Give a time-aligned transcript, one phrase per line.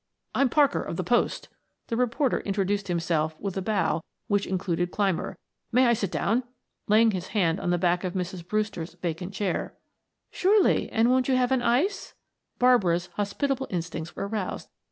[0.33, 1.47] "I'm Parker of the Post,"
[1.85, 5.37] the reporter introduced himself with a bow which included Clymer.
[5.71, 6.43] "May I sit down?"
[6.87, 8.47] laying his hand on the back of Mrs.
[8.47, 9.77] Brewster's vacant chair.
[10.31, 12.15] "Surely; and won't you have an ice?"
[12.57, 14.69] Barbara's hospitable instincts were aroused.